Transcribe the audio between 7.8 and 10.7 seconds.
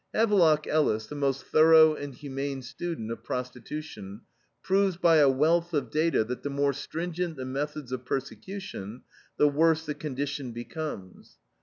of persecution the worse the condition